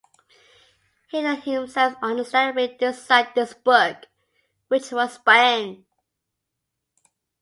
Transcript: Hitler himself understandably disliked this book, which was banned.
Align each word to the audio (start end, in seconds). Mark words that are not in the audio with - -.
Hitler 1.09 1.35
himself 1.35 1.93
understandably 2.01 2.75
disliked 2.75 3.35
this 3.35 3.53
book, 3.53 4.07
which 4.67 4.91
was 4.91 5.19
banned. 5.19 5.85